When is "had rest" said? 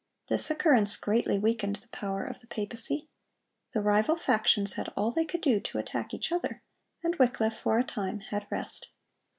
8.31-8.87